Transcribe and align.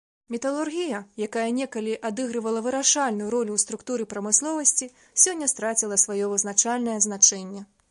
Металургія, 0.33 0.99
якая 1.25 1.43
некалі 1.57 1.93
адыгрывала 2.09 2.63
вырашальную 2.69 3.29
ролю 3.35 3.51
ў 3.57 3.63
структуры 3.65 4.09
прамысловасці, 4.15 4.89
сёння 5.25 5.51
страціла 5.55 6.03
сваё 6.05 6.35
вызначальнае 6.35 6.99
значэнне. 7.11 7.61